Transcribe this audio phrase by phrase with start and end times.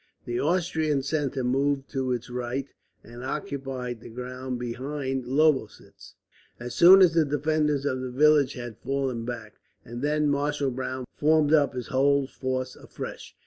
[0.25, 2.67] The Austrian centre moved to its right,
[3.03, 6.15] and occupied the ground behind Lobositz
[6.59, 11.05] as soon as the defenders of the village had fallen back, and then Marshal Browne
[11.13, 13.35] formed up his whole force afresh.